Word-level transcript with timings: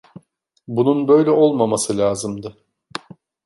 Bunun 0.67 1.07
böyle 1.07 1.31
olmaması 1.31 1.97
lazımdı. 1.97 2.57